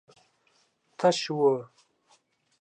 [0.97, 1.39] تش و.